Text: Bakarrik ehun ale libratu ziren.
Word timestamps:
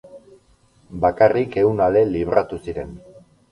Bakarrik 1.03 1.59
ehun 1.65 1.85
ale 1.89 2.03
libratu 2.17 2.61
ziren. 2.67 2.99